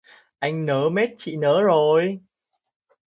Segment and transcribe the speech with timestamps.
[0.39, 2.19] Anh nớ mết chị nớ rồi